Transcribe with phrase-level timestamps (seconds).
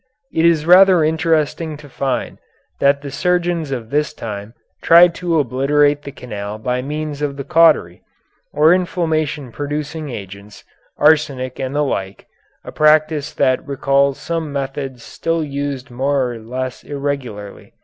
[0.33, 2.39] It is rather interesting to find
[2.79, 7.43] that the surgeons of this time tried to obliterate the canal by means of the
[7.43, 8.01] cautery,
[8.51, 10.63] or inflammation producing agents,
[10.97, 12.25] arsenic and the like,
[12.65, 17.75] a practice that recalls some methods still used more or less irregularly.